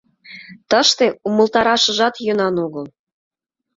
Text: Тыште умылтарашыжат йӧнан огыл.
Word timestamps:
Тыште 0.69 1.05
умылтарашыжат 1.27 2.15
йӧнан 2.25 2.55
огыл. 2.65 2.85